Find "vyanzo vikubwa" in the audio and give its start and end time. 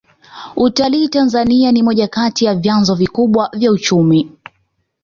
2.55-3.49